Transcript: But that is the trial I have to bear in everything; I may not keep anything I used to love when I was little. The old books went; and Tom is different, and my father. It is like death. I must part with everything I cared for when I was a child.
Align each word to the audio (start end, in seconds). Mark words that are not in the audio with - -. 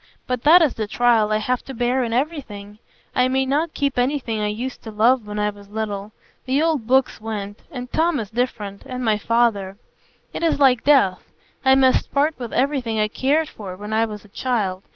But 0.25 0.41
that 0.41 0.63
is 0.63 0.73
the 0.73 0.87
trial 0.87 1.31
I 1.31 1.37
have 1.37 1.61
to 1.65 1.75
bear 1.75 2.03
in 2.03 2.11
everything; 2.11 2.79
I 3.13 3.27
may 3.27 3.45
not 3.45 3.75
keep 3.75 3.99
anything 3.99 4.39
I 4.41 4.47
used 4.47 4.81
to 4.81 4.89
love 4.89 5.27
when 5.27 5.37
I 5.37 5.51
was 5.51 5.69
little. 5.69 6.11
The 6.45 6.59
old 6.59 6.87
books 6.87 7.21
went; 7.21 7.59
and 7.71 7.91
Tom 7.93 8.19
is 8.19 8.31
different, 8.31 8.81
and 8.87 9.05
my 9.05 9.19
father. 9.19 9.77
It 10.33 10.41
is 10.41 10.57
like 10.59 10.83
death. 10.83 11.21
I 11.63 11.75
must 11.75 12.11
part 12.11 12.33
with 12.39 12.51
everything 12.51 12.99
I 12.99 13.09
cared 13.09 13.47
for 13.47 13.75
when 13.77 13.93
I 13.93 14.05
was 14.05 14.25
a 14.25 14.29
child. 14.29 14.81